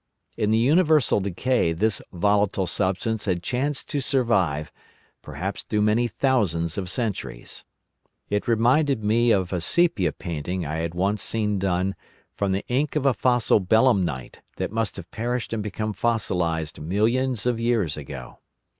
[0.35, 4.71] In the universal decay this volatile substance had chanced to survive,
[5.21, 7.65] perhaps through many thousands of centuries.
[8.27, 11.93] It reminded me of a sepia painting I had once seen done
[12.33, 17.45] from the ink of a fossil Belemnite that must have perished and become fossilised millions
[17.45, 18.39] of years ago.